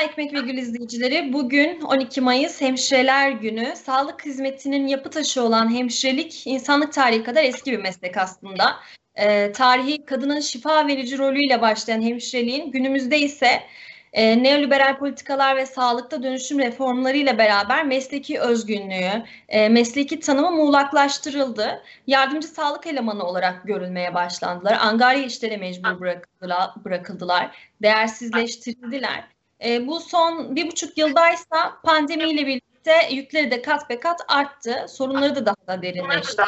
[0.00, 1.32] Merhaba Ekmek ve Gül izleyicileri.
[1.32, 3.76] Bugün 12 Mayıs Hemşireler Günü.
[3.76, 8.76] Sağlık hizmetinin yapı taşı olan hemşirelik insanlık tarihi kadar eski bir meslek aslında.
[9.14, 13.62] Ee, tarihi kadının şifa verici rolüyle başlayan hemşireliğin günümüzde ise
[14.12, 21.82] e, neoliberal politikalar ve sağlıkta dönüşüm reformlarıyla beraber mesleki özgünlüğü, e, mesleki tanımı muğlaklaştırıldı.
[22.06, 24.78] Yardımcı sağlık elemanı olarak görülmeye başlandılar.
[24.80, 29.39] Angarya işlere mecbur bırakıldılar, bırakıldılar değersizleştirildiler.
[29.64, 34.86] E, bu son bir buçuk yıldaysa pandemiyle birlikte yükleri de kat be kat arttı.
[34.88, 36.42] Sorunları da daha da derinleşti.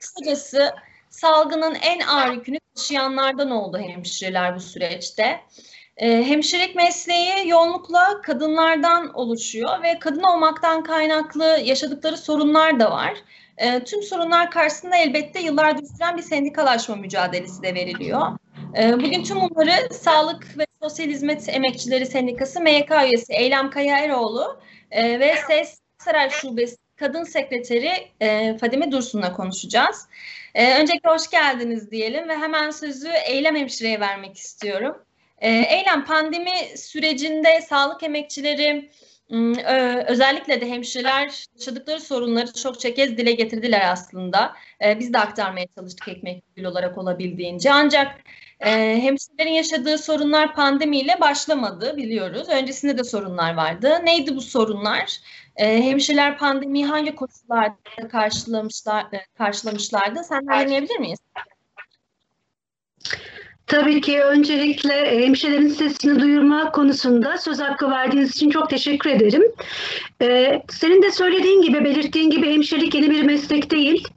[0.00, 0.74] Kısacası
[1.10, 5.40] salgının en ağır yükünü taşıyanlardan oldu hemşireler bu süreçte.
[5.96, 13.14] E, hemşirelik mesleği yoğunlukla kadınlardan oluşuyor ve kadın olmaktan kaynaklı yaşadıkları sorunlar da var.
[13.56, 18.38] E, tüm sorunlar karşısında elbette yıllardır süren bir sendikalaşma mücadelesi de veriliyor.
[18.78, 24.60] E, bugün tüm bunları Sağlık ve Sosyal Hizmet Emekçileri Sendikası MYK üyesi Eylem Kaya Eroğlu
[24.90, 30.08] e, ve SES Saray Şubesi Kadın Sekreteri e, Fadime Dursun'la konuşacağız.
[30.54, 35.04] E, öncelikle hoş geldiniz diyelim ve hemen sözü Eylem Hemşire'ye vermek istiyorum.
[35.38, 38.90] E, Eylem, pandemi sürecinde sağlık emekçileri
[40.06, 44.54] özellikle de hemşireler yaşadıkları sorunları çok kez dile getirdiler aslında.
[44.84, 47.72] E, biz de aktarmaya çalıştık ekmek gül olarak olabildiğince.
[47.72, 48.20] Ancak
[48.60, 52.48] e, hemşirelerin yaşadığı sorunlar pandemiyle başlamadı biliyoruz.
[52.48, 54.00] Öncesinde de sorunlar vardı.
[54.04, 55.20] Neydi bu sorunlar?
[55.56, 60.24] E, hemşireler pandemiyi hangi koşullarda karşılamışlar, e, karşılamışlardı?
[60.24, 61.18] Senden dinleyebilir miyiz?
[63.66, 69.42] Tabii ki öncelikle hemşirelerin sesini duyurma konusunda söz hakkı verdiğiniz için çok teşekkür ederim.
[70.22, 74.08] Ee, senin de söylediğin gibi, belirttiğin gibi hemşirelik yeni bir meslek değil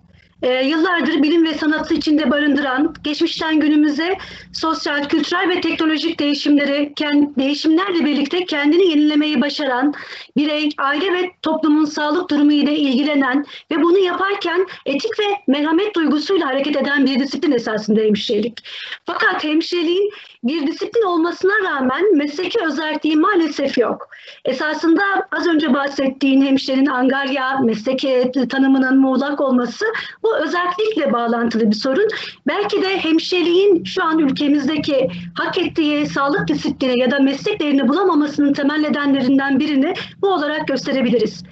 [0.42, 4.18] e, yıllardır bilim ve sanatı içinde barındıran, geçmişten günümüze
[4.54, 9.94] sosyal, kültürel ve teknolojik değişimleri, kend, değişimlerle birlikte kendini yenilemeyi başaran,
[10.38, 16.48] birey, aile ve toplumun sağlık durumu ile ilgilenen ve bunu yaparken etik ve merhamet duygusuyla
[16.48, 18.64] hareket eden bir disiplin esasında hemşirelik.
[19.06, 20.12] Fakat hemşireliğin
[20.44, 24.10] bir disiplin olmasına rağmen mesleki özelliği maalesef yok.
[24.46, 29.86] Esasında az önce bahsettiğin hemşirenin angarya mesleki tanımının muğlak olması
[30.24, 32.08] bu özellikle bağlantılı bir sorun.
[32.48, 38.80] Belki de hemşireliğin şu an ülkemizdeki hak ettiği sağlık disiplini ya da mesleklerini bulamamasının temel
[38.80, 41.44] nedenlerinden birini bu olarak gösterebiliriz.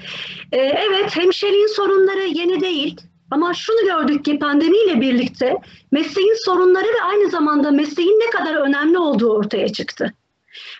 [0.51, 3.08] Ee, evet hemşireliğin sorunları yeni değil.
[3.31, 5.57] Ama şunu gördük ki pandemiyle birlikte
[5.91, 10.13] mesleğin sorunları ve aynı zamanda mesleğin ne kadar önemli olduğu ortaya çıktı.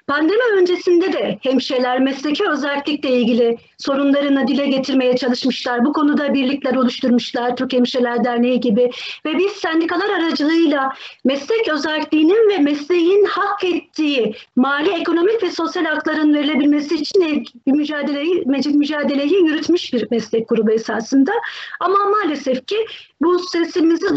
[0.08, 5.86] Pandemi öncesinde de hemşireler mesleki özellikle ilgili sorunlarını dile getirmeye çalışmışlar.
[5.86, 8.92] Bu konuda birlikler oluşturmuşlar, Türk Hemşireler Derneği gibi
[9.26, 10.94] ve biz sendikalar aracılığıyla
[11.26, 18.44] meslek özelliğinin ve mesleğin hak ettiği mali, ekonomik ve sosyal hakların verilebilmesi için mücadeleyi,
[18.74, 21.32] mücadeleyi yürütmüş bir meslek grubu esasında.
[21.80, 22.86] Ama maalesef ki
[23.22, 24.16] bu sesimizi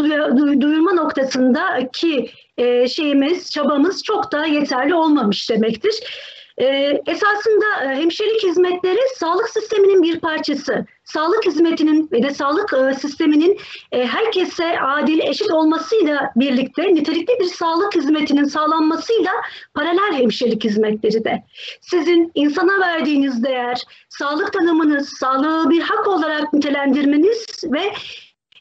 [0.60, 2.30] duyurma noktasında ki
[2.62, 5.94] e, şeyimiz, çabamız çok da yeterli olmamış demektir.
[6.58, 6.66] E,
[7.06, 10.86] esasında e, hemşirelik hizmetleri sağlık sisteminin bir parçası.
[11.04, 13.58] Sağlık hizmetinin ve de sağlık sisteminin
[13.92, 19.32] herkese adil, eşit olmasıyla birlikte nitelikli bir sağlık hizmetinin sağlanmasıyla
[19.74, 21.42] paralel hemşirelik hizmetleri de.
[21.80, 27.92] Sizin insana verdiğiniz değer, sağlık tanımınız, sağlığı bir hak olarak nitelendirmeniz ve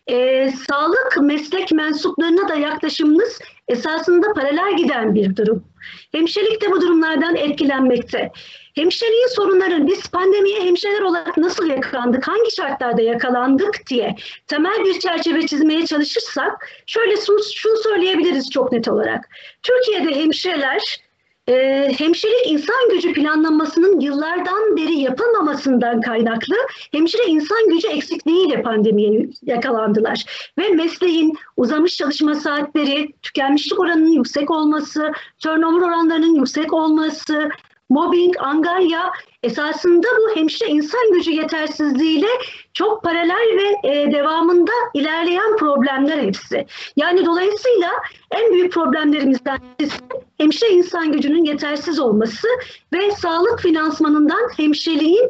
[0.08, 5.64] e, sağlık meslek mensuplarına da yaklaşımınız esasında paralel giden bir durum.
[6.12, 8.32] Hemşirelik de bu durumlardan etkilenmekte.
[8.76, 14.16] Hemşireliğin sorunları biz pandemiye hemşireler olarak nasıl yakalandık, hangi şartlarda yakalandık diye
[14.48, 17.16] temel bir çerçeve çizmeye çalışırsak şöyle
[17.56, 19.30] şunu söyleyebiliriz çok net olarak.
[19.64, 21.02] Türkiye'de hemşireler
[21.48, 26.56] e, hemşirelik insan gücü planlanmasının yıllardan beri yapılmamasından kaynaklı
[26.92, 30.26] hemşire insan gücü eksikliğiyle pandemiye yakalandılar.
[30.58, 37.50] Ve mesleğin uzamış çalışma saatleri, tükenmişlik oranının yüksek olması, turnover oranlarının yüksek olması,
[37.92, 39.12] mobbing, angarya
[39.44, 42.28] esasında bu hemşire insan gücü yetersizliğiyle
[42.74, 46.66] çok paralel ve e, devamında ilerleyen problemler hepsi.
[46.96, 47.90] Yani dolayısıyla
[48.32, 49.98] en büyük problemlerimizden birisi
[50.38, 52.48] hemşire insan gücünün yetersiz olması
[52.94, 55.30] ve sağlık finansmanından hemşireliğin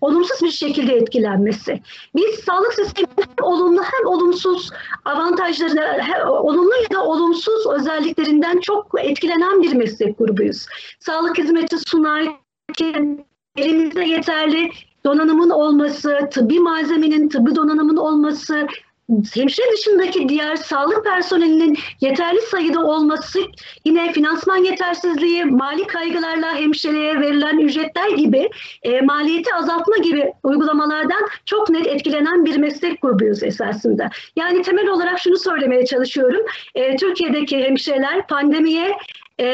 [0.00, 1.80] olumsuz bir şekilde etkilenmesi.
[2.14, 4.70] Biz sağlık sisteminin hem olumlu hem olumsuz
[5.04, 10.66] avantajları, hem olumlu ya da olumsuz özelliklerinden çok etkilenen bir meslek grubuyuz.
[11.00, 13.24] Sağlık hizmeti sunarken
[13.56, 14.70] elimizde yeterli
[15.04, 18.66] donanımın olması, tıbbi malzemenin, tıbbi donanımın olması,
[19.08, 23.40] hemşire dışındaki diğer sağlık personelinin yeterli sayıda olması
[23.84, 28.50] yine finansman yetersizliği, mali kaygılarla hemşireye verilen ücretler gibi
[28.82, 34.08] e, maliyeti azaltma gibi uygulamalardan çok net etkilenen bir meslek grubuyuz esasında.
[34.36, 36.46] Yani temel olarak şunu söylemeye çalışıyorum.
[36.74, 38.96] E, Türkiye'deki hemşireler pandemiye
[39.40, 39.44] e,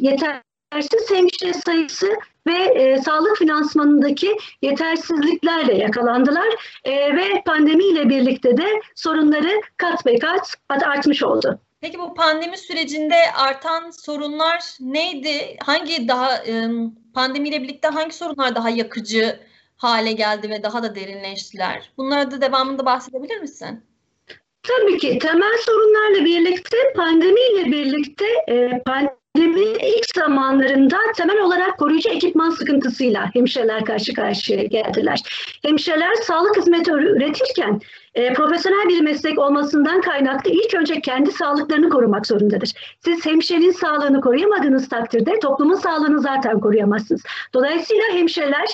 [0.00, 2.08] yetersiz hemşire sayısı
[2.46, 6.48] ve e, sağlık finansmanındaki yetersizliklerle yakalandılar
[6.84, 11.60] e, ve pandemiyle birlikte de sorunları kat be kat artmış oldu.
[11.80, 15.56] Peki bu pandemi sürecinde artan sorunlar neydi?
[15.64, 16.68] Hangi daha e,
[17.14, 19.40] pandemiyle birlikte hangi sorunlar daha yakıcı
[19.76, 21.90] hale geldi ve daha da derinleştiler?
[21.96, 23.84] Bunlara da devamında bahsedebilir misin?
[24.62, 32.08] Tabii ki temel sorunlarla birlikte pandemiyle birlikte e, pandemi Pandeminin ilk zamanlarında temel olarak koruyucu
[32.10, 35.20] ekipman sıkıntısıyla hemşireler karşı karşıya geldiler.
[35.62, 37.80] Hemşireler sağlık hizmeti üretirken
[38.14, 42.72] e, profesyonel bir meslek olmasından kaynaklı ilk önce kendi sağlıklarını korumak zorundadır.
[43.00, 47.22] Siz hemşirenin sağlığını koruyamadığınız takdirde toplumun sağlığını zaten koruyamazsınız.
[47.54, 48.68] Dolayısıyla hemşireler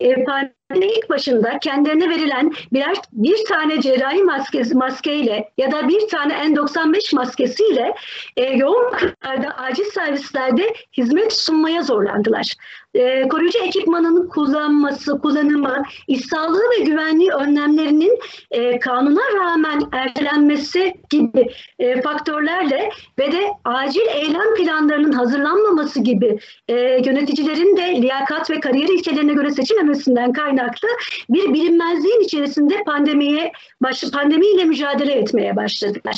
[0.00, 1.58] e, pandemi ilk başında?
[1.58, 7.94] Kendilerine verilen birer bir tane cerrahi maskesi maskeyle ya da bir tane N95 maskesiyle
[8.36, 12.54] e, yoğun bakımlarda acil servislerde hizmet sunmaya zorlandılar
[12.96, 18.18] e, koruyucu ekipmanın kullanması, kullanımı, iş sağlığı ve güvenliği önlemlerinin
[18.50, 26.38] e, kanuna rağmen ertelenmesi gibi e, faktörlerle ve de acil eylem planlarının hazırlanmaması gibi
[26.68, 30.88] e, yöneticilerin de liyakat ve kariyer ilkelerine göre seçilmemesinden kaynaklı
[31.30, 33.52] bir bilinmezliğin içerisinde pandemiye
[33.82, 36.16] baş, pandemiyle mücadele etmeye başladılar.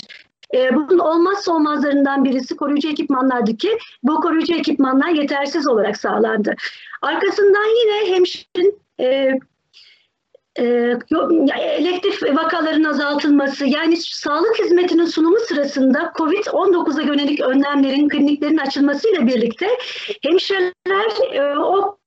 [0.54, 6.54] E, bunun olmazsa olmazlarından birisi koruyucu ekipmanlardı ki bu koruyucu ekipmanlar yetersiz olarak sağlandı.
[7.02, 9.38] Arkasından yine hemşirenin e,
[10.58, 10.98] e,
[11.78, 19.68] elektif vakaların azaltılması yani sağlık hizmetinin sunumu sırasında COVID-19'a yönelik önlemlerin, kliniklerin açılmasıyla birlikte
[20.22, 21.97] hemşireler e, o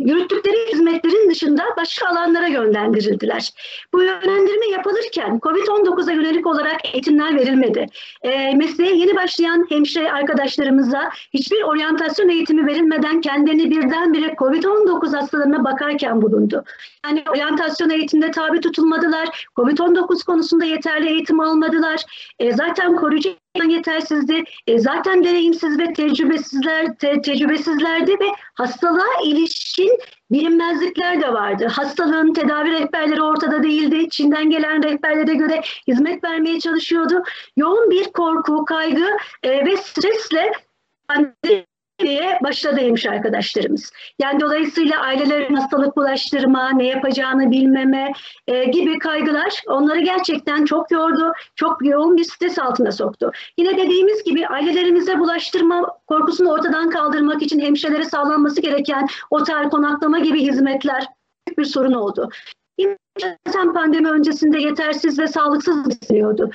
[0.00, 3.50] yürüttükleri hizmetlerin dışında başka alanlara yönlendirildiler.
[3.92, 7.86] Bu yönlendirme yapılırken COVID-19'a yönelik olarak eğitimler verilmedi.
[8.22, 16.22] E, mesleğe yeni başlayan hemşire arkadaşlarımıza hiçbir oryantasyon eğitimi verilmeden kendilerini birdenbire COVID-19 hastalarına bakarken
[16.22, 16.64] bulundu.
[17.06, 19.46] Yani oryantasyon eğitimde tabi tutulmadılar.
[19.56, 22.04] COVID-19 konusunda yeterli eğitim almadılar.
[22.38, 24.44] E, zaten koruyucu yetersizdi.
[24.66, 29.98] E, zaten deneyimsiz ve tecrübesizler te, tecrübesizlerdi ve hastalığa ilişkin
[30.30, 31.66] bilinmezlikler de vardı.
[31.66, 34.10] Hastalığın tedavi rehberleri ortada değildi.
[34.10, 37.22] Çin'den gelen rehberlere göre hizmet vermeye çalışıyordu.
[37.56, 39.06] Yoğun bir korku, kaygı
[39.42, 40.52] e, ve stresle
[42.00, 43.92] diye başladı hemşire arkadaşlarımız.
[44.18, 48.12] Yani dolayısıyla ailelerin hastalık bulaştırma, ne yapacağını bilmeme
[48.46, 53.32] e, gibi kaygılar onları gerçekten çok yordu, çok yoğun bir stres altına soktu.
[53.58, 60.42] Yine dediğimiz gibi ailelerimize bulaştırma korkusunu ortadan kaldırmak için hemşirelere sağlanması gereken otel, konaklama gibi
[60.42, 61.06] hizmetler
[61.58, 62.30] bir sorun oldu.
[63.46, 66.50] Zaten pandemi öncesinde yetersiz ve sağlıksız besleniyordu.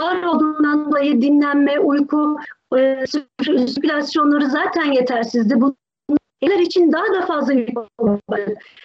[0.00, 2.36] Ağır olduğundan dolayı dinlenme, uyku,
[2.76, 3.04] e,
[3.44, 5.60] sirkülasyonları zaten yetersizdi.
[5.60, 7.68] Bunlar için daha da fazla yük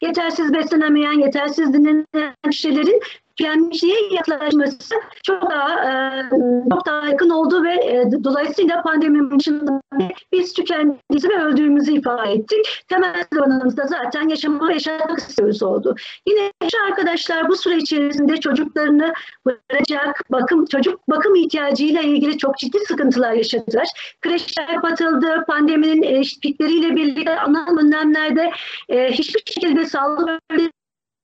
[0.01, 3.01] Yetersiz beslenemeyen, yetersiz dinlenen kişilerin
[3.37, 6.23] tükenmişliğe yaklaşması çok daha e,
[6.71, 9.81] çok daha yakın oldu ve e, dolayısıyla pandemi başında
[10.33, 12.83] biz tükendiğimizi ve öldüğümüzü ifade ettik.
[12.87, 15.95] Temel sloganımız da zaten yaşamak ve yaşamak istiyoruz oldu.
[16.27, 19.13] Yine şu arkadaşlar bu süre içerisinde çocuklarını
[19.45, 23.87] bırakacak bakım çocuk bakım ihtiyacıyla ilgili çok ciddi sıkıntılar yaşadılar.
[24.21, 25.43] Kreşler kapatıldı.
[25.47, 28.51] Pandeminin e, pikleriyle birlikte ana önlemlerde
[28.89, 30.41] e, hiçbir şekilde sağlık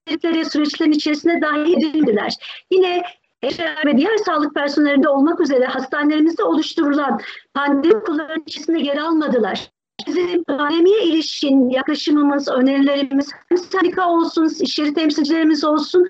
[0.08, 2.34] dedikleri süreçlerin içerisine dahil edildiler.
[2.72, 3.04] Yine
[3.42, 7.20] eşler ve diğer sağlık personelinde olmak üzere hastanelerimizde oluşturulan
[7.54, 9.70] pandemi okulların içerisinde yer almadılar.
[10.08, 16.10] Bizim pandemiye ilişkin yaklaşımımız, önerilerimiz, hem sendika olsun, iş yeri temsilcilerimiz olsun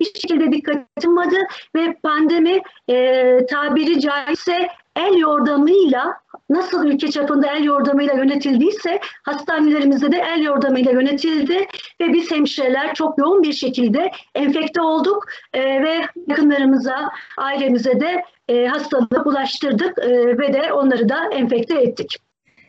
[0.00, 1.36] hiçbir şekilde dikkat edilmedi
[1.76, 10.18] ve pandemi e, tabiri caizse el yordamıyla nasıl ülke çapında el yordamıyla yönetildiyse hastanelerimizde de
[10.18, 11.66] el yordamıyla yönetildi
[12.00, 18.66] ve biz hemşireler çok yoğun bir şekilde enfekte olduk e, ve yakınlarımıza, ailemize de e,
[18.66, 22.16] hastalığı bulaştırdık e, ve de onları da enfekte ettik.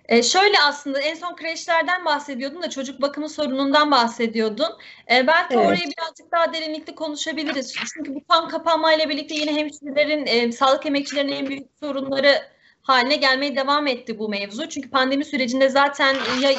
[0.10, 4.70] E, şöyle aslında en son kreşlerden bahsediyordun da çocuk bakımı sorunundan bahsediyordun.
[5.12, 5.68] E, belki evet.
[5.68, 7.76] orayı birazcık daha derinlikli konuşabiliriz.
[7.94, 12.53] Çünkü bu tam kapanmayla birlikte yine hemşirelerin, e, sağlık emekçilerinin en büyük sorunları
[12.84, 14.70] haline gelmeye devam etti bu mevzu.
[14.70, 16.52] Çünkü pandemi sürecinde zaten ya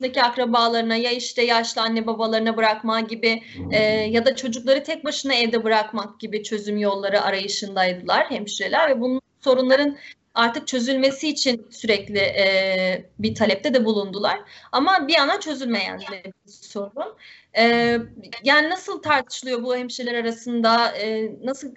[0.00, 5.34] işte akrabalarına ya işte yaşlı anne babalarına bırakma gibi e, ya da çocukları tek başına
[5.34, 9.96] evde bırakmak gibi çözüm yolları arayışındaydılar hemşireler ve bunun sorunların
[10.34, 14.40] artık çözülmesi için sürekli e, bir talepte de bulundular.
[14.72, 17.16] Ama bir ana çözülmeyen bir sorun.
[17.58, 17.96] E,
[18.44, 20.92] yani nasıl tartışılıyor bu hemşireler arasında?
[20.92, 21.74] E, nasıl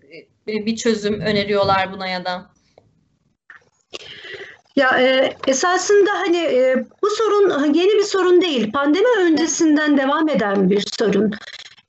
[0.47, 2.51] bir çözüm öneriyorlar buna ya da?
[4.75, 8.71] Ya e, esasında hani e, bu sorun yeni bir sorun değil.
[8.71, 11.31] Pandemi öncesinden devam eden bir sorun.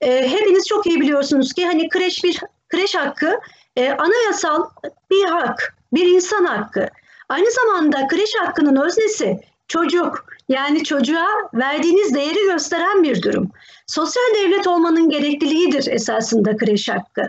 [0.01, 3.41] E, hepiniz çok iyi biliyorsunuz ki hani kreş bir kreş hakkı
[3.77, 4.65] e, anayasal
[5.11, 6.87] bir hak, bir insan hakkı.
[7.29, 10.25] Aynı zamanda kreş hakkının öznesi çocuk.
[10.49, 13.51] Yani çocuğa verdiğiniz değeri gösteren bir durum.
[13.87, 17.23] Sosyal devlet olmanın gerekliliğidir esasında kreş hakkı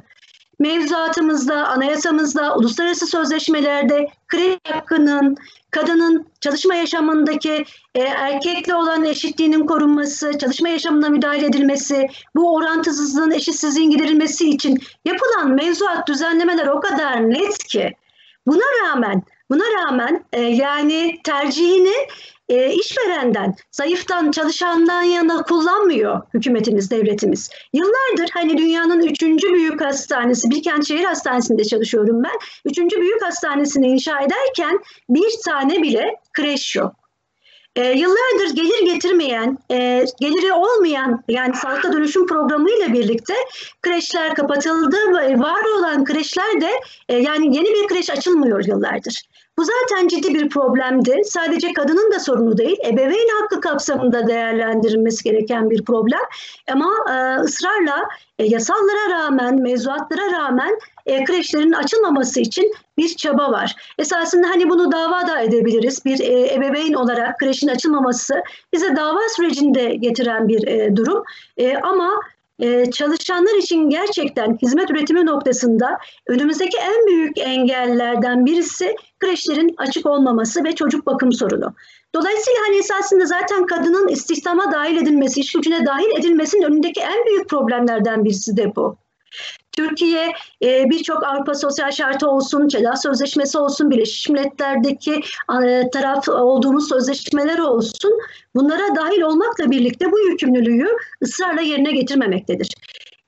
[0.59, 5.37] mevzuatımızda, anayasamızda, uluslararası sözleşmelerde kredi hakkının,
[5.71, 13.91] kadının çalışma yaşamındaki e, erkekle olan eşitliğinin korunması, çalışma yaşamına müdahale edilmesi, bu orantısızlığın, eşitsizliğin
[13.91, 17.93] giderilmesi için yapılan mevzuat düzenlemeler o kadar net ki
[18.47, 21.93] buna rağmen buna rağmen e, yani tercihini
[22.49, 27.49] e, işverenden, zayıftan, çalışandan yana kullanmıyor hükümetimiz, devletimiz.
[27.73, 32.39] Yıllardır hani dünyanın üçüncü büyük hastanesi, Bilkent Şehir Hastanesi'nde çalışıyorum ben.
[32.65, 37.03] Üçüncü büyük hastanesini inşa ederken bir tane bile kreş yok.
[37.75, 43.33] E, yıllardır gelir getirmeyen, e, geliri olmayan yani sağlıkta dönüşüm programı ile birlikte
[43.81, 44.97] kreşler kapatıldı
[45.39, 46.71] var olan kreşler de
[47.09, 49.23] e, yani yeni bir kreş açılmıyor yıllardır.
[49.57, 51.21] Bu zaten ciddi bir problemdi.
[51.25, 56.19] Sadece kadının da sorunu değil, ebeveyn hakkı kapsamında değerlendirilmesi gereken bir problem.
[56.71, 58.03] Ama e, ısrarla
[58.39, 63.75] e, yasallara rağmen, mevzuatlara rağmen e, kreşlerin açılmaması için bir çaba var.
[63.97, 66.05] Esasında hani bunu dava da edebiliriz.
[66.05, 68.43] Bir e, ebeveyn olarak kreşin açılmaması
[68.73, 71.23] bize dava sürecinde getiren bir e, durum.
[71.57, 72.19] E, ama
[72.59, 80.63] ee, çalışanlar için gerçekten hizmet üretimi noktasında önümüzdeki en büyük engellerden birisi kreşlerin açık olmaması
[80.63, 81.73] ve çocuk bakım sorunu.
[82.15, 87.49] Dolayısıyla hani esasında zaten kadının istihdama dahil edilmesi, iş gücüne dahil edilmesinin önündeki en büyük
[87.49, 88.97] problemlerden birisi de bu.
[89.77, 95.13] Türkiye e, birçok Avrupa Sosyal Şartı olsun, CEDA Sözleşmesi olsun, Birleşmiş Milletler'deki
[95.63, 98.11] e, taraf olduğumuz sözleşmeler olsun
[98.55, 100.87] bunlara dahil olmakla birlikte bu yükümlülüğü
[101.23, 102.69] ısrarla yerine getirmemektedir.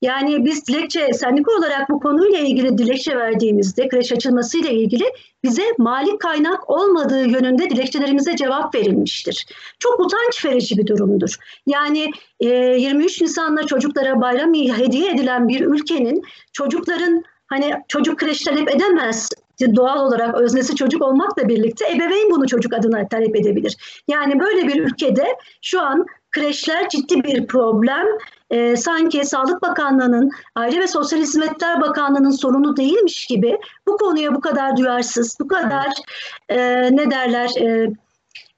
[0.05, 5.03] Yani biz dilekçe sendika olarak bu konuyla ilgili dilekçe verdiğimizde kreş açılmasıyla ilgili
[5.43, 9.45] bize mali kaynak olmadığı yönünde dilekçelerimize cevap verilmiştir.
[9.79, 11.35] Çok utanç verici bir durumdur.
[11.67, 18.75] Yani e, 23 Nisan'da çocuklara bayram hediye edilen bir ülkenin çocukların hani çocuk kreş talep
[18.75, 19.29] edemez
[19.75, 24.03] doğal olarak öznesi çocuk olmakla birlikte ebeveyn bunu çocuk adına talep edebilir.
[24.07, 25.27] Yani böyle bir ülkede
[25.61, 28.05] şu an kreşler ciddi bir problem.
[28.51, 34.41] E, sanki Sağlık Bakanlığı'nın, Aile ve Sosyal Hizmetler Bakanlığı'nın sorunu değilmiş gibi bu konuya bu
[34.41, 35.89] kadar duyarsız, bu kadar
[36.49, 36.57] e,
[36.95, 37.49] ne derler...
[37.61, 37.93] E,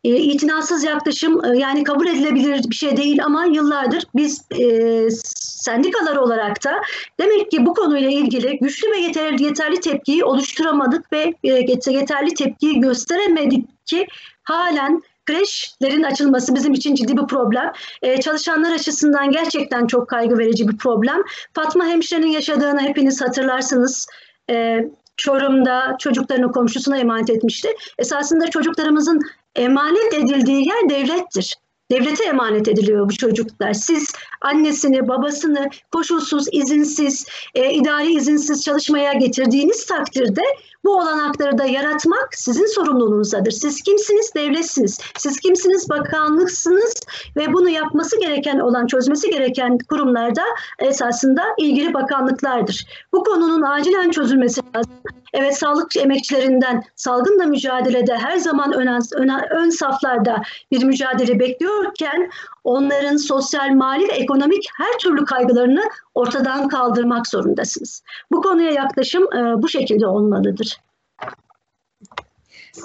[0.03, 6.15] e, itinasız yaklaşım e, yani kabul edilebilir bir şey değil ama yıllardır biz e, sendikalar
[6.15, 6.81] olarak da
[7.19, 11.53] demek ki bu konuyla ilgili güçlü ve yeterli, yeterli tepkiyi oluşturamadık ve e,
[11.91, 14.07] yeterli tepkiyi gösteremedik ki
[14.43, 17.71] halen kreşlerin açılması bizim için ciddi bir problem.
[18.01, 21.23] Ee, çalışanlar açısından gerçekten çok kaygı verici bir problem.
[21.53, 24.07] Fatma hemşirenin yaşadığını hepiniz hatırlarsınız.
[24.49, 27.67] Ee, Çorum'da çocuklarını komşusuna emanet etmişti.
[27.97, 29.21] Esasında çocuklarımızın
[29.55, 31.55] emanet edildiği yer devlettir.
[31.91, 33.73] Devlete emanet ediliyor bu çocuklar.
[33.73, 40.41] Siz annesini, babasını koşulsuz, izinsiz, e, idari izinsiz çalışmaya getirdiğiniz takdirde
[40.87, 43.51] bu olanakları da yaratmak sizin sorumluluğunuzdadır.
[43.51, 44.31] Siz kimsiniz?
[44.35, 44.99] Devletsiniz.
[45.17, 45.89] Siz kimsiniz?
[45.89, 46.93] Bakanlıksınız
[47.35, 50.43] ve bunu yapması gereken olan, çözmesi gereken kurumlarda
[50.79, 52.87] esasında ilgili bakanlıklardır.
[53.13, 54.93] Bu konunun acilen çözülmesi lazım.
[55.33, 60.41] Evet sağlık emekçilerinden salgınla mücadelede her zaman ön, ön, ön saflarda
[60.71, 62.29] bir mücadele bekliyorken
[62.63, 65.83] onların sosyal, mali ve ekonomik her türlü kaygılarını
[66.15, 68.03] ortadan kaldırmak zorundasınız.
[68.31, 70.76] Bu konuya yaklaşım e, bu şekilde olmalıdır.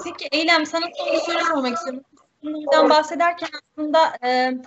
[0.03, 2.03] Peki Eylem sana son bir soru sormak istiyorum.
[2.43, 4.57] Bundan bahsederken aslında e,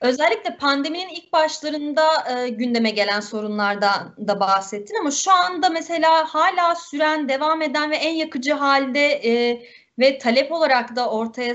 [0.00, 6.74] özellikle pandeminin ilk başlarında e, gündeme gelen sorunlardan da bahsettin ama şu anda mesela hala
[6.74, 9.62] süren, devam eden ve en yakıcı halde e,
[9.98, 11.54] ve talep olarak da ortaya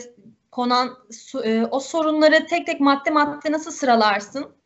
[0.52, 0.98] konan
[1.44, 4.59] e, o sorunları tek tek madde madde nasıl sıralarsın?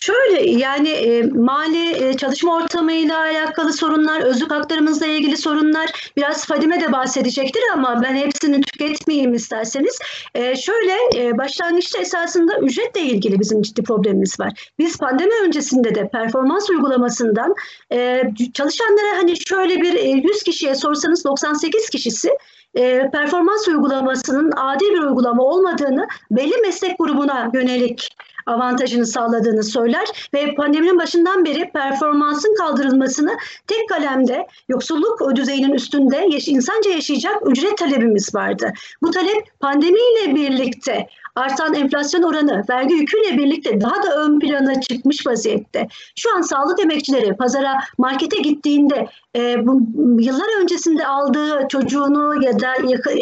[0.00, 6.80] Şöyle yani e, mali e, çalışma ortamıyla alakalı sorunlar, özlük haklarımızla ilgili sorunlar biraz Fadime
[6.80, 9.98] de bahsedecektir ama ben hepsini tüketmeyeyim isterseniz.
[10.34, 14.70] E, şöyle e, başlangıçta esasında ücretle ilgili bizim ciddi problemimiz var.
[14.78, 17.54] Biz pandemi öncesinde de performans uygulamasından
[17.92, 18.22] e,
[18.54, 22.30] çalışanlara hani şöyle bir e, 100 kişiye sorsanız 98 kişisi
[22.74, 28.16] e, performans uygulamasının adil bir uygulama olmadığını belli meslek grubuna yönelik
[28.46, 36.90] avantajını sağladığını söyler ve pandeminin başından beri performansın kaldırılmasını tek kalemde yoksulluk düzeyinin üstünde insanca
[36.90, 38.72] yaşayacak ücret talebimiz vardı.
[39.02, 41.06] Bu talep pandemiyle birlikte
[41.40, 45.88] artan enflasyon oranı vergi yüküyle birlikte daha da ön plana çıkmış vaziyette.
[46.16, 49.06] Şu an sağlık emekçileri pazara markete gittiğinde
[49.36, 49.82] e, bu,
[50.20, 52.68] yıllar öncesinde aldığı çocuğunu ya da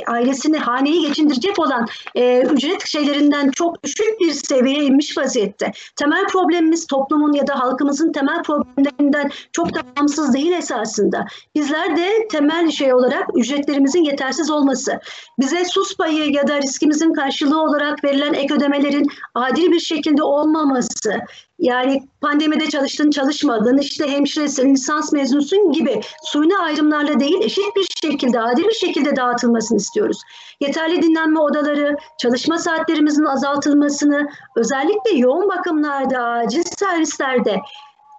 [0.07, 5.73] ailesini haneyi geçindirecek olan e, ücret şeylerinden çok düşük bir seviyeye inmiş vaziyette.
[5.97, 11.27] Temel problemimiz toplumun ya da halkımızın temel problemlerinden çok da bağımsız değil esasında.
[11.55, 15.01] Bizler de temel şey olarak ücretlerimizin yetersiz olması,
[15.39, 21.21] bize sus payı ya da riskimizin karşılığı olarak verilen ek ödemelerin adil bir şekilde olmaması,
[21.59, 28.41] yani pandemide çalıştın çalışmadın, işte hemşiresin, lisans mezunusun gibi suyuna ayrımlarla değil eşit bir şekilde,
[28.41, 30.19] adil bir şekilde dağıtılmasını istiyoruz.
[30.61, 37.57] Yeterli dinlenme odaları, çalışma saatlerimizin azaltılmasını, özellikle yoğun bakımlarda, acil servislerde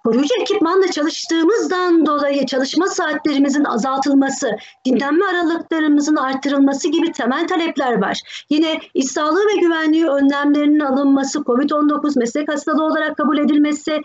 [0.04, 4.50] koruyucu ekipmanla çalıştığımızdan dolayı çalışma saatlerimizin azaltılması,
[4.86, 8.20] dinlenme aralıklarımızın artırılması gibi temel talepler var.
[8.50, 14.00] Yine iş sağlığı ve güvenliği önlemlerinin alınması, COVID-19 meslek hastalığı olarak kabul edilmesi,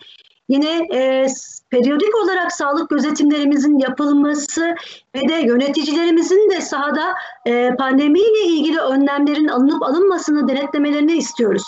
[0.49, 1.27] Yine e,
[1.69, 4.75] periyodik olarak sağlık gözetimlerimizin yapılması
[5.15, 7.13] ve de yöneticilerimizin de sahada
[7.45, 11.63] e, pandemiyle ilgili önlemlerin alınıp alınmasını denetlemelerini istiyoruz.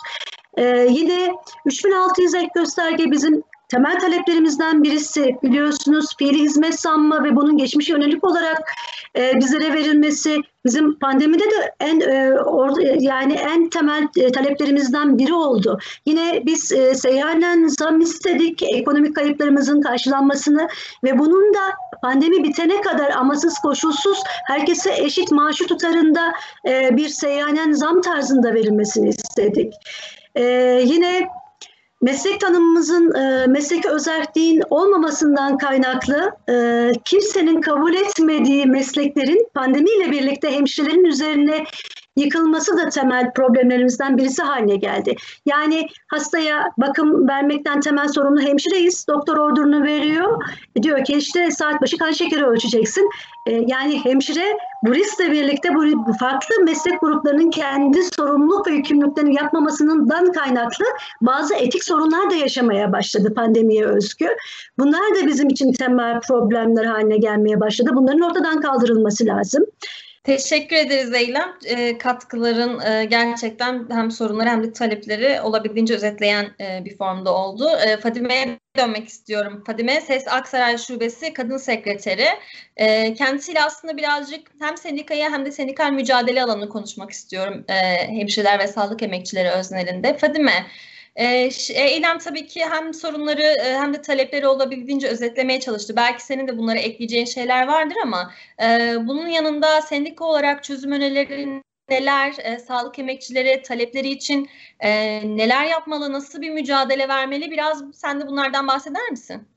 [0.58, 1.32] Ee, yine
[1.66, 8.24] 3600 ek gösterge bizim temel taleplerimizden birisi biliyorsunuz fiili hizmet sanma ve bunun geçmişe yönelik
[8.24, 8.72] olarak
[9.18, 15.34] e, bizlere verilmesi bizim pandemide de en e, or, yani en temel e, taleplerimizden biri
[15.34, 15.80] oldu.
[16.06, 20.68] Yine biz e, seyyanen zam istedik ekonomik kayıplarımızın karşılanmasını
[21.04, 21.60] ve bunun da
[22.02, 26.34] pandemi bitene kadar amasız koşulsuz herkese eşit maaşı tutarında
[26.68, 29.74] e, bir seyyanen zam tarzında verilmesini istedik.
[30.36, 30.44] E,
[30.86, 31.28] yine
[32.02, 41.06] meslek tanımımızın e, mesleki özelliğin olmamasından kaynaklı e, kimsenin kabul etmediği mesleklerin pandemiyle birlikte hemşirelerin
[41.06, 41.64] üzerine
[42.18, 45.16] yıkılması da temel problemlerimizden birisi haline geldi.
[45.46, 49.08] Yani hastaya bakım vermekten temel sorumlu hemşireyiz.
[49.08, 50.44] Doktor ordurunu veriyor.
[50.82, 53.10] Diyor ki işte saat başı kan şekeri ölçeceksin.
[53.48, 60.32] Ee, yani hemşire bu riskle birlikte bu farklı meslek gruplarının kendi sorumluluk ve yükümlülüklerini yapmamasından
[60.32, 60.86] kaynaklı
[61.22, 64.28] bazı etik sorunlar da yaşamaya başladı pandemiye özgü.
[64.78, 67.90] Bunlar da bizim için temel problemler haline gelmeye başladı.
[67.94, 69.64] Bunların ortadan kaldırılması lazım.
[70.28, 71.54] Teşekkür ederiz Eylem.
[71.66, 77.70] E, katkıların e, gerçekten hem sorunları hem de talepleri olabildiğince özetleyen e, bir formda oldu.
[77.88, 79.64] E, Fadime'ye dönmek istiyorum.
[79.68, 82.28] Fadime Ses Aksaray Şubesi Kadın Sekreteri.
[82.78, 87.66] E, kendisiyle aslında birazcık hem sendikaya hem de sendikal mücadele alanını konuşmak istiyorum.
[87.68, 90.18] E, hemşireler ve sağlık emekçileri öznelinde.
[90.18, 90.66] Fadime,
[91.18, 95.96] e, Eylem tabii ki hem sorunları e, hem de talepleri olabildiğince özetlemeye çalıştı.
[95.96, 101.62] Belki senin de bunlara ekleyeceğin şeyler vardır ama e, bunun yanında sendika olarak çözüm önerilerin
[101.90, 104.50] neler, e, sağlık emekçileri talepleri için
[104.80, 104.90] e,
[105.38, 107.52] neler yapmalı, nasıl bir mücadele vermeli?
[107.52, 109.48] Biraz sen de bunlardan bahseder misin?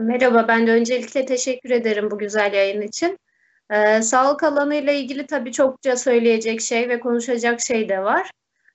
[0.00, 3.18] Merhaba, ben de öncelikle teşekkür ederim bu güzel yayın için.
[3.70, 8.30] Ee, sağlık alanıyla ilgili tabii çokça söyleyecek şey ve konuşacak şey de var.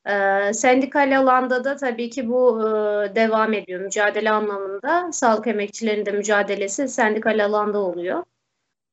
[0.06, 3.82] E, sendikal alanda da tabii ki bu e, devam ediyor.
[3.82, 8.24] Mücadele anlamında sağlık emekçilerinin de mücadelesi sendikal alanda oluyor.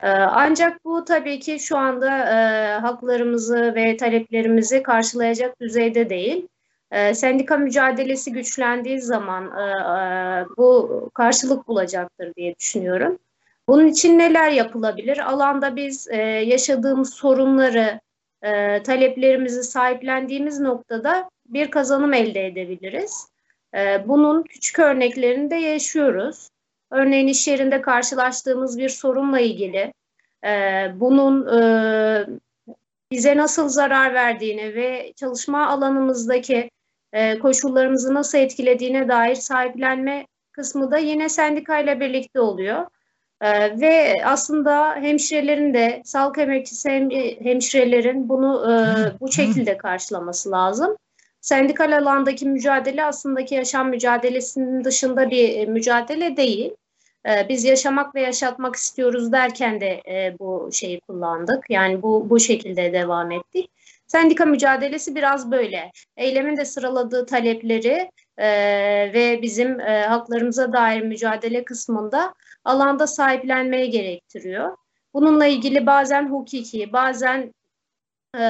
[0.03, 6.49] E, ancak bu tabii ki şu anda e, haklarımızı ve taleplerimizi karşılayacak düzeyde değil.
[6.91, 13.19] E, sendika mücadelesi güçlendiği zaman e, e, bu karşılık bulacaktır diye düşünüyorum.
[13.69, 15.19] Bunun için neler yapılabilir?
[15.19, 18.01] Alanda biz e, yaşadığımız sorunları
[18.43, 23.29] e, taleplerimizi sahiplendiğimiz noktada bir kazanım elde edebiliriz.
[23.75, 26.49] E, bunun küçük örneklerini de yaşıyoruz.
[26.91, 29.93] Örneğin iş yerinde karşılaştığımız bir sorunla ilgili
[30.45, 30.51] e,
[30.95, 32.27] bunun e,
[33.13, 36.71] bize nasıl zarar verdiğini ve çalışma alanımızdaki
[37.13, 42.87] e, koşullarımızı nasıl etkilediğine dair sahiplenme kısmı da yine sendikayla birlikte oluyor.
[43.41, 47.11] Ee, ve aslında hemşirelerin de sağlık emekçisi hem,
[47.45, 48.75] hemşirelerin bunu e,
[49.21, 50.97] bu şekilde karşılaması lazım.
[51.41, 56.75] sendikal alandaki mücadele aslında yaşam mücadelesinin dışında bir e, mücadele değil.
[57.29, 61.65] E, biz yaşamak ve yaşatmak istiyoruz derken de e, bu şeyi kullandık.
[61.71, 63.71] Yani bu bu şekilde devam ettik.
[64.07, 65.91] Sendika mücadelesi biraz böyle.
[66.17, 68.49] Eylemin de sıraladığı talepleri e,
[69.15, 74.77] ve bizim e, haklarımıza dair mücadele kısmında alanda sahiplenmeye gerektiriyor.
[75.15, 77.55] Bununla ilgili bazen hukuki, bazen
[78.39, 78.41] e,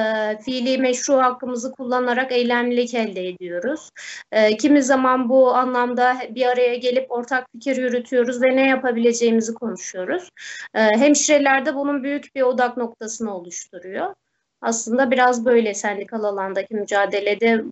[0.45, 3.89] fiili meşru hakkımızı kullanarak eylemlilik elde ediyoruz.
[4.31, 10.29] E, kimi zaman bu anlamda bir araya gelip ortak fikir yürütüyoruz ve ne yapabileceğimizi konuşuyoruz.
[10.73, 14.13] E, hemşirelerde bunun büyük bir odak noktasını oluşturuyor.
[14.61, 17.63] Aslında biraz böyle sendikal alandaki mücadelede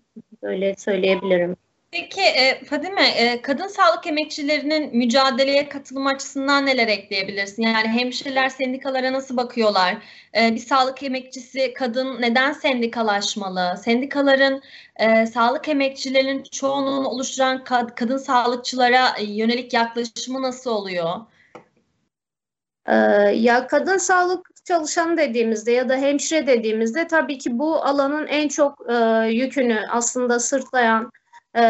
[0.43, 1.55] böyle söyleyebilirim.
[1.91, 7.63] Peki e, Fadime, e, kadın sağlık emekçilerinin mücadeleye katılım açısından neler ekleyebilirsin?
[7.63, 9.97] Yani hemşireler sendikalara nasıl bakıyorlar?
[10.37, 13.77] E, bir sağlık emekçisi kadın neden sendikalaşmalı?
[13.83, 14.61] Sendikaların
[14.95, 21.15] e, sağlık emekçilerinin çoğunluğunu oluşturan kad- kadın sağlıkçılara yönelik yaklaşımı nasıl oluyor?
[22.87, 22.95] Ee,
[23.35, 28.85] ya kadın sağlık çalışanı dediğimizde ya da hemşire dediğimizde tabii ki bu alanın en çok
[28.91, 31.11] e, yükünü aslında sırtlayan
[31.55, 31.61] e,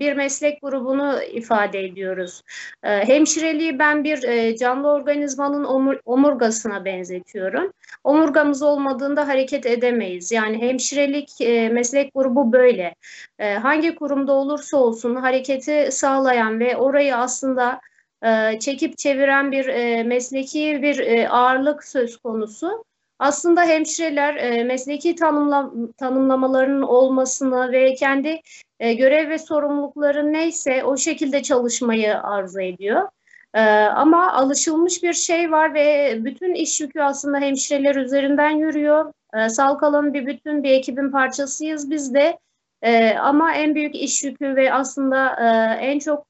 [0.00, 2.42] bir meslek grubunu ifade ediyoruz.
[2.82, 7.72] E, hemşireliği ben bir e, canlı organizmanın omur, omurgasına benzetiyorum.
[8.04, 10.32] Omurgamız olmadığında hareket edemeyiz.
[10.32, 12.94] Yani hemşirelik e, meslek grubu böyle.
[13.38, 17.80] E, hangi kurumda olursa olsun hareketi sağlayan ve orayı aslında
[18.24, 19.66] e, çekip çeviren bir
[20.04, 22.84] mesleki bir ağırlık söz konusu.
[23.18, 28.40] Aslında hemşireler mesleki tanımla, tanımlamalarının olmasını ve kendi
[28.80, 33.08] e, görev ve sorumlulukları neyse o şekilde çalışmayı arzu ediyor.
[33.54, 39.12] E, ama alışılmış bir şey var ve bütün iş yükü aslında hemşireler üzerinden yürüyor.
[39.34, 42.38] E, sağlık alanı bir bütün bir ekibin parçasıyız biz de.
[42.82, 45.34] E, ama en büyük iş yükü ve aslında
[45.80, 46.26] en çok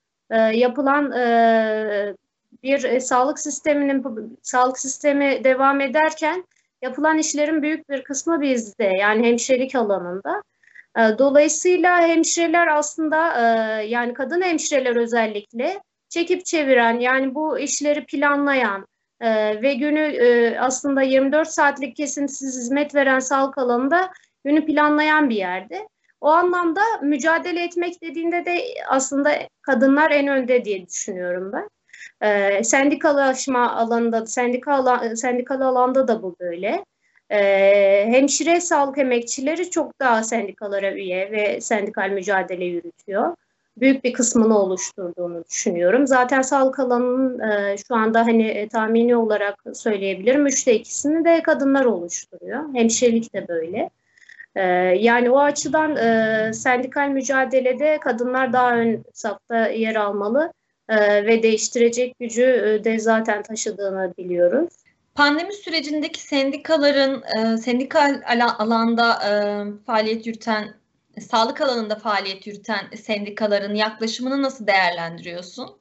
[0.52, 1.12] yapılan
[2.62, 6.44] bir sağlık sisteminin sağlık sistemi devam ederken
[6.82, 10.42] yapılan işlerin büyük bir kısmı bizde yani hemşirelik alanında.
[10.98, 18.86] E, dolayısıyla hemşireler aslında e, yani kadın hemşireler özellikle çekip çeviren yani bu işleri planlayan
[19.20, 24.10] e, ve günü e, aslında 24 saatlik kesintisiz hizmet veren sağlık alanında
[24.44, 25.88] günü planlayan bir yerde.
[26.20, 29.30] O anlamda mücadele etmek dediğinde de aslında
[29.62, 31.68] kadınlar en önde diye düşünüyorum ben.
[32.22, 36.84] Ee, sendikalaşma alanında, sendikal, alan, sendikal alanda da bu böyle.
[37.30, 43.36] Ee, hemşire sağlık emekçileri çok daha sendikalara üye ve sendikal mücadele yürütüyor.
[43.76, 46.06] Büyük bir kısmını oluşturduğunu düşünüyorum.
[46.06, 50.46] Zaten sağlık alanının e, şu anda hani e, tahmini olarak söyleyebilirim.
[50.46, 52.74] Üçte ikisini de kadınlar oluşturuyor.
[52.74, 53.90] Hemşirelik de böyle.
[54.56, 54.62] Ee,
[55.00, 60.52] yani o açıdan e, sendikal mücadelede kadınlar daha ön safta yer almalı
[60.88, 64.68] e, ve değiştirecek gücü e, de zaten taşıdığını biliyoruz.
[65.20, 68.22] Pandemi sürecindeki sendikaların e, sendikal
[68.58, 69.32] alanda e,
[69.86, 70.74] faaliyet yürüten,
[71.20, 75.79] sağlık alanında faaliyet yürüten sendikaların yaklaşımını nasıl değerlendiriyorsun?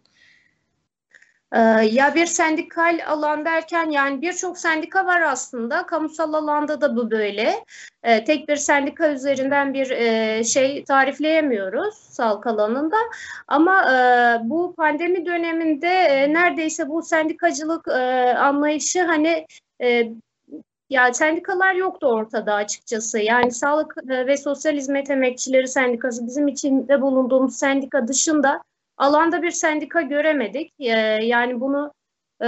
[1.53, 1.59] Ee,
[1.91, 5.85] ya bir sendikal alan derken yani birçok sendika var aslında.
[5.85, 7.65] Kamusal alanda da bu böyle.
[8.03, 12.97] Ee, tek bir sendika üzerinden bir e, şey tarifleyemiyoruz sağlık alanında.
[13.47, 13.97] Ama e,
[14.49, 17.88] bu pandemi döneminde e, neredeyse bu sendikacılık
[18.38, 19.45] anlayışı hani
[20.89, 23.19] ya sendikalar yoktu ortada açıkçası.
[23.19, 28.62] Yani Sağlık ve Sosyal Hizmet Emekçileri Sendikası bizim içinde bulunduğumuz sendika dışında
[28.99, 30.73] alanda bir sendika göremedik.
[30.79, 30.89] E,
[31.25, 31.93] yani bunu
[32.43, 32.47] e,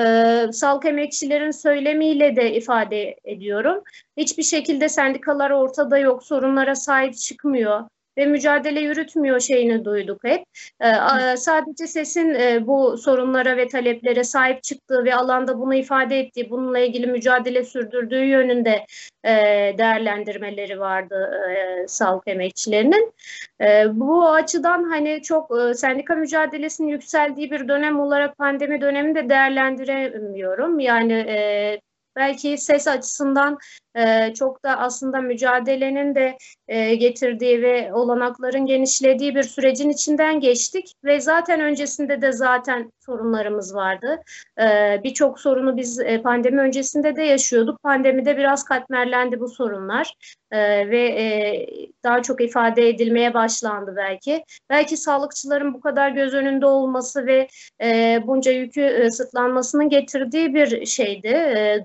[0.52, 3.84] sağlık emekçilerin söylemiyle de ifade ediyorum.
[4.18, 7.82] Hiçbir şekilde sendikalar ortada yok, sorunlara sahip çıkmıyor
[8.18, 10.44] ve mücadele yürütmüyor şeyini duyduk hep.
[10.82, 16.50] Ee, sadece sesin e, bu sorunlara ve taleplere sahip çıktığı ve alanda bunu ifade ettiği,
[16.50, 18.86] bununla ilgili mücadele sürdürdüğü yönünde
[19.24, 19.32] e,
[19.78, 23.14] değerlendirmeleri vardı e, sağlık emekçilerinin.
[23.62, 29.30] E, bu açıdan hani çok e, sendika mücadelesinin yükseldiği bir dönem olarak pandemi dönemini de
[29.30, 30.80] değerlendiremiyorum.
[30.80, 31.82] Yani e,
[32.16, 33.58] belki ses açısından
[33.96, 40.94] e, çok da aslında mücadelenin de e, getirdiği ve olanakların genişlediği bir sürecin içinden geçtik
[41.04, 44.22] ve zaten öncesinde de zaten sorunlarımız vardı.
[44.62, 47.84] E, Birçok sorunu biz e, pandemi öncesinde de yaşıyorduk.
[47.84, 50.14] Pandemide biraz katmerlendi bu sorunlar
[50.52, 51.68] e, ve e,
[52.04, 54.44] daha çok ifade edilmeye başlandı belki.
[54.70, 57.48] Belki sağlıkçıların bu kadar göz önünde olması ve
[57.82, 61.82] e, bunca yükü e, sırtlanmasının getirdiği bir şeydi, e,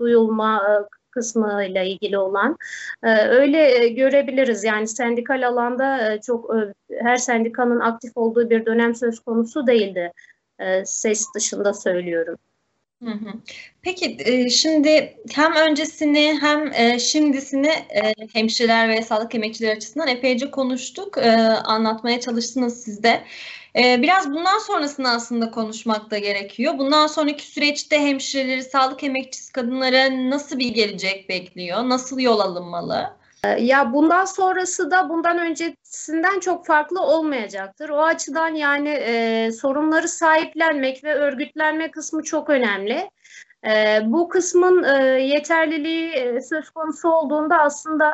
[0.00, 0.62] duyulma
[1.10, 2.56] kısmıyla ilgili olan
[3.28, 4.64] öyle görebiliriz.
[4.64, 6.50] Yani sendikal alanda çok
[7.00, 10.12] her sendikanın aktif olduğu bir dönem söz konusu değildi.
[10.84, 12.38] Ses dışında söylüyorum.
[13.82, 20.50] Peki e, şimdi hem öncesini hem e, şimdisini e, hemşireler ve sağlık emekçileri açısından epeyce
[20.50, 21.18] konuştuk.
[21.64, 23.24] Anlatmaya çalıştınız siz de.
[23.74, 26.78] Biraz bundan sonrasını aslında konuşmak da gerekiyor.
[26.78, 31.88] Bundan sonraki süreçte hemşireleri, sağlık emekçisi kadınlara nasıl bir gelecek bekliyor?
[31.88, 33.18] Nasıl yol alınmalı?
[33.58, 37.88] Ya bundan sonrası da bundan öncesinden çok farklı olmayacaktır.
[37.88, 43.10] O açıdan yani e, sorunları sahiplenmek ve örgütlenme kısmı çok önemli.
[43.66, 48.12] E, bu kısmın e, yeterliliği e, söz konusu olduğunda aslında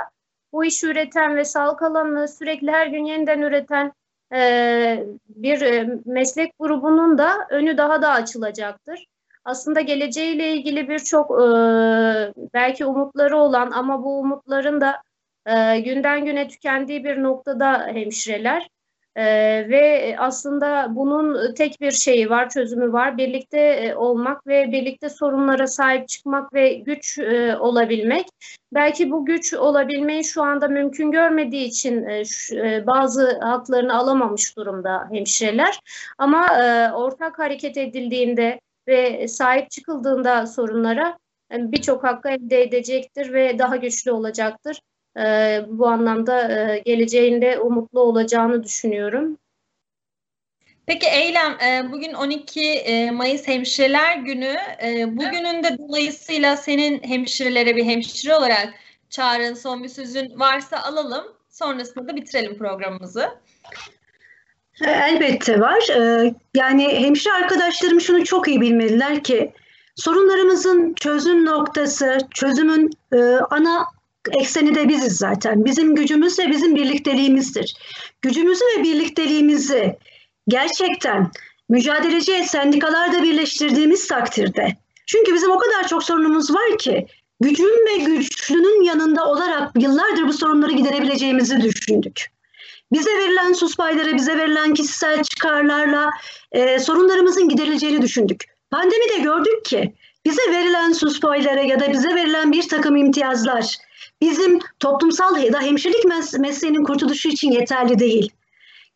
[0.53, 3.93] bu işi üreten ve sağlık alanını sürekli her gün yeniden üreten
[4.33, 9.07] e, bir e, meslek grubunun da önü daha da açılacaktır.
[9.45, 11.45] Aslında geleceğiyle ilgili birçok e,
[12.55, 15.03] belki umutları olan ama bu umutların da
[15.85, 18.69] günden güne tükendiği bir noktada hemşireler.
[19.17, 19.25] E,
[19.69, 23.19] ve aslında bunun tek bir şeyi var, çözümü var.
[23.19, 28.27] Birlikte e, olmak ve birlikte sorunlara sahip çıkmak ve güç e, olabilmek.
[28.73, 34.57] Belki bu güç olabilmeyi şu anda mümkün görmediği için e, şu, e, bazı haklarını alamamış
[34.57, 35.81] durumda hemşireler.
[36.19, 41.19] Ama e, ortak hareket edildiğinde ve sahip çıkıldığında sorunlara
[41.53, 44.81] e, birçok hakkı elde edecektir ve daha güçlü olacaktır
[45.19, 49.39] e, bu anlamda e, geleceğinde umutlu olacağını düşünüyorum.
[50.87, 54.57] Peki Eylem, e, bugün 12 e, Mayıs Hemşireler Günü.
[54.83, 58.75] E, bugünün de dolayısıyla senin hemşirelere bir hemşire olarak
[59.11, 61.25] çağrın, son bir sözün varsa alalım.
[61.51, 63.31] Sonrasında da bitirelim programımızı.
[64.81, 65.85] Elbette var.
[66.55, 69.53] Yani hemşire arkadaşlarım şunu çok iyi bilmeliler ki
[69.97, 72.91] sorunlarımızın çözüm noktası, çözümün
[73.51, 73.85] ana
[74.33, 75.65] ekseni de biziz zaten.
[75.65, 77.75] Bizim gücümüz ve bizim birlikteliğimizdir.
[78.23, 79.97] Gücümüzü ve birlikteliğimizi
[80.49, 81.31] gerçekten
[81.69, 87.07] mücadeleci sendikalarda birleştirdiğimiz takdirde çünkü bizim o kadar çok sorunumuz var ki
[87.41, 92.27] gücün ve güçlünün yanında olarak yıllardır bu sorunları giderebileceğimizi düşündük.
[92.93, 96.11] Bize verilen sus payları, bize verilen kişisel çıkarlarla
[96.53, 98.45] e, sorunlarımızın giderileceğini düşündük.
[98.71, 99.95] Pandemide gördük ki
[100.27, 103.77] bize verilen sus paylara ya da bize verilen bir takım imtiyazlar
[104.21, 108.31] bizim toplumsal ya da hemşirelik mes mesleğinin kurtuluşu için yeterli değil.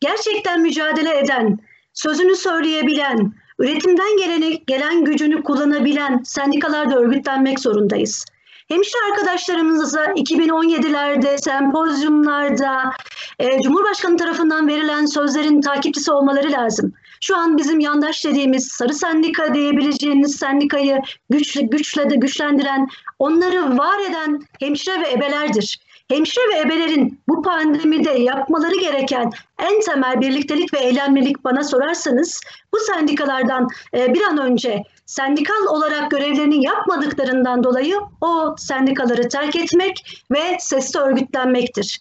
[0.00, 1.58] Gerçekten mücadele eden,
[1.94, 8.24] sözünü söyleyebilen, üretimden geleni, gelen gücünü kullanabilen sendikalarda örgütlenmek zorundayız.
[8.68, 12.92] Hemşire arkadaşlarımıza 2017'lerde, sempozyumlarda
[13.38, 16.92] e, Cumhurbaşkanı tarafından verilen sözlerin takipçisi olmaları lazım.
[17.20, 20.98] Şu an bizim yandaş dediğimiz sarı sendika diyebileceğiniz sendikayı
[21.30, 25.78] güçle, güçle de güçlendiren, onları var eden hemşire ve ebelerdir.
[26.08, 32.40] Hemşire ve ebelerin bu pandemide yapmaları gereken en temel birliktelik ve eylemlilik bana sorarsanız
[32.74, 40.24] bu sendikalardan e, bir an önce sendikal olarak görevlerini yapmadıklarından dolayı o sendikaları terk etmek
[40.30, 42.00] ve sesli örgütlenmektir.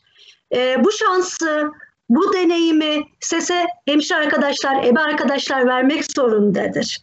[0.56, 1.72] E, bu şansı
[2.10, 6.98] bu deneyimi sese hemşire arkadaşlar, ebe arkadaşlar vermek zorundadır.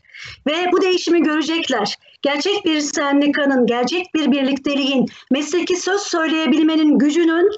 [0.46, 1.96] Ve bu değişimi görecekler.
[2.22, 7.50] Gerçek bir sendikanın, gerçek bir birlikteliğin, mesleki söz söyleyebilmenin gücünün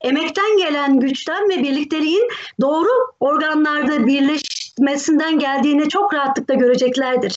[0.00, 2.28] emekten gelen güçten ve birlikteliğin
[2.60, 2.88] doğru
[3.20, 7.34] organlarda birleşmesinden geldiğini çok rahatlıkla göreceklerdir.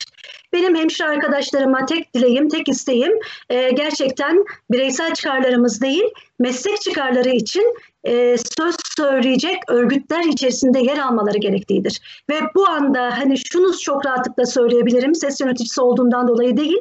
[0.53, 3.11] Benim hemşire arkadaşlarıma tek dileğim, tek isteğim
[3.49, 6.03] e, gerçekten bireysel çıkarlarımız değil,
[6.39, 7.73] meslek çıkarları için
[8.07, 12.23] e, söz söyleyecek örgütler içerisinde yer almaları gerektiğidir.
[12.29, 16.77] Ve bu anda hani şunu çok rahatlıkla söyleyebilirim, ses yöneticisi olduğumdan dolayı değil,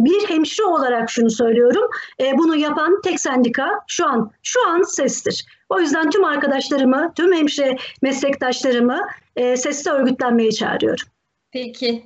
[0.00, 5.46] bir hemşire olarak şunu söylüyorum, e, bunu yapan tek sendika şu an şu an SES'tir.
[5.68, 9.00] O yüzden tüm arkadaşlarımı, tüm hemşire meslektaşlarımı
[9.36, 11.06] e, sesle örgütlenmeye çağırıyorum.
[11.52, 12.04] Peki,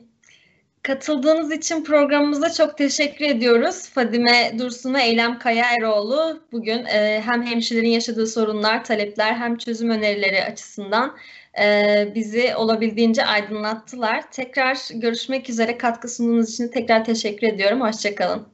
[0.83, 3.89] Katıldığınız için programımıza çok teşekkür ediyoruz.
[3.89, 9.91] Fadime Dursun ve Eylem Kaya Eroğlu bugün e, hem hemşirelerin yaşadığı sorunlar, talepler hem çözüm
[9.91, 11.17] önerileri açısından
[11.63, 14.31] e, bizi olabildiğince aydınlattılar.
[14.31, 17.81] Tekrar görüşmek üzere katkı sunduğunuz için tekrar teşekkür ediyorum.
[17.81, 18.49] Hoşçakalın.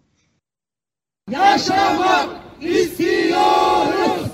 [1.31, 2.29] Yaşamak
[2.61, 4.27] istiyoruz.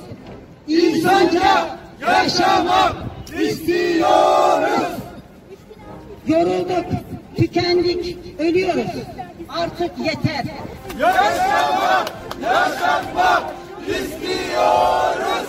[0.68, 2.96] İnsanca yaşamak
[3.40, 4.98] istiyoruz.
[6.26, 8.90] Yorulduk tükendik, ölüyoruz.
[9.48, 10.44] Artık yeter.
[10.98, 13.42] Yaşamak, yaşatmak
[13.88, 15.48] istiyoruz.